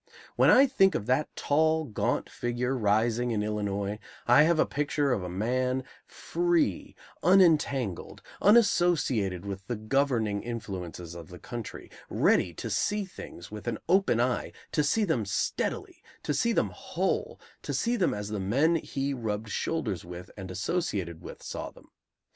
[0.35, 5.11] When I think of that tall, gaunt figure rising in Illinois, I have a picture
[5.11, 12.69] of a man free, unentangled, unassociated with the governing influences of the country, ready to
[12.71, 17.71] see things with an open eye, to see them steadily, to see them whole, to
[17.71, 21.91] see them as the men he rubbed shoulders with and associated with saw them.